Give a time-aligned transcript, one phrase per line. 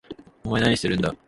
[0.43, 1.13] お前何してるんだ？